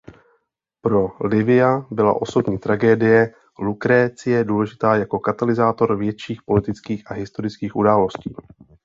Pro 0.81 1.17
Livia 1.27 1.85
byla 1.91 2.13
osobní 2.21 2.57
tragédie 2.57 3.33
Lukrécie 3.59 4.43
důležitá 4.43 4.95
jako 4.95 5.19
katalyzátor 5.19 5.97
větších 5.97 6.41
politických 6.43 7.11
a 7.11 7.13
historických 7.13 7.75
událostí. 7.75 8.35